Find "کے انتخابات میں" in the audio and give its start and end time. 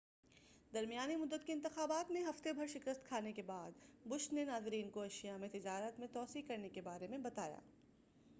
1.45-2.23